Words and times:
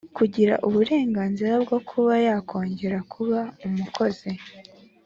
kugira 0.17 0.53
uburenganzira 0.67 1.53
bwo 1.63 1.77
kuba 1.89 2.13
yakongera 2.27 2.99
kuba 3.13 3.39
umukozi 3.67 4.31